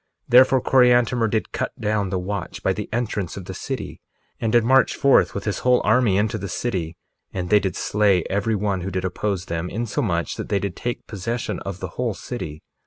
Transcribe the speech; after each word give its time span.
1:20 0.29 0.29
Therefore 0.29 0.61
Coriantumr 0.61 1.29
did 1.29 1.51
cut 1.51 1.79
down 1.79 2.09
the 2.09 2.17
watch 2.17 2.63
by 2.63 2.73
the 2.73 2.89
entrance 2.91 3.37
of 3.37 3.45
the 3.45 3.53
city, 3.53 4.01
and 4.39 4.51
did 4.51 4.63
march 4.63 4.95
forth 4.95 5.35
with 5.35 5.43
his 5.45 5.59
whole 5.59 5.79
army 5.83 6.17
into 6.17 6.39
the 6.39 6.49
city, 6.49 6.97
and 7.31 7.51
they 7.51 7.59
did 7.59 7.75
slay 7.75 8.23
every 8.27 8.55
one 8.55 8.81
who 8.81 8.89
did 8.89 9.05
oppose 9.05 9.45
them, 9.45 9.69
insomuch 9.69 10.37
that 10.37 10.49
they 10.49 10.57
did 10.57 10.75
take 10.75 11.05
possession 11.05 11.59
of 11.59 11.81
the 11.81 11.89
whole 11.99 12.15
city. 12.15 12.63